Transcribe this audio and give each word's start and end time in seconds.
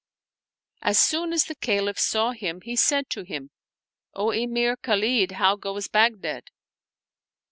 As 0.81 0.99
soon 0.99 1.31
as 1.31 1.45
the 1.45 1.53
Caliph 1.53 1.99
saw 1.99 2.31
him 2.31 2.61
he 2.61 2.75
said 2.75 3.07
to 3.11 3.21
him," 3.21 3.51
O 4.15 4.31
Emir 4.31 4.75
Khalid, 4.75 5.33
how 5.33 5.55
goes 5.55 5.87
Baghdad?" 5.87 6.49